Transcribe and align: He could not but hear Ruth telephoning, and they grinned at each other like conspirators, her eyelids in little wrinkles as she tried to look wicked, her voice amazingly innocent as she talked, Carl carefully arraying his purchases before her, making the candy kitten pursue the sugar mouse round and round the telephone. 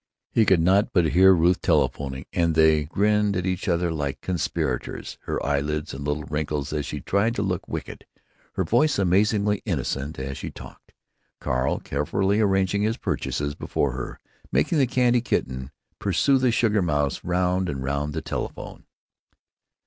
He 0.31 0.47
could 0.47 0.61
not 0.61 0.93
but 0.93 1.09
hear 1.13 1.31
Ruth 1.31 1.61
telephoning, 1.61 2.25
and 2.33 2.55
they 2.55 2.85
grinned 2.85 3.37
at 3.37 3.45
each 3.45 3.67
other 3.67 3.91
like 3.91 4.19
conspirators, 4.21 5.19
her 5.25 5.37
eyelids 5.45 5.93
in 5.93 6.03
little 6.03 6.23
wrinkles 6.23 6.73
as 6.73 6.87
she 6.87 7.01
tried 7.01 7.35
to 7.35 7.43
look 7.43 7.67
wicked, 7.67 8.07
her 8.53 8.63
voice 8.63 8.97
amazingly 8.97 9.61
innocent 9.63 10.17
as 10.17 10.39
she 10.39 10.49
talked, 10.49 10.93
Carl 11.39 11.77
carefully 11.77 12.39
arraying 12.39 12.81
his 12.81 12.97
purchases 12.97 13.53
before 13.53 13.91
her, 13.91 14.19
making 14.51 14.79
the 14.79 14.87
candy 14.87 15.21
kitten 15.21 15.69
pursue 15.99 16.39
the 16.39 16.51
sugar 16.51 16.81
mouse 16.81 17.23
round 17.23 17.69
and 17.69 17.83
round 17.83 18.13
the 18.13 18.23
telephone. 18.23 18.85